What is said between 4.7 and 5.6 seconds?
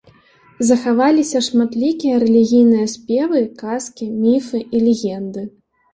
і легенды.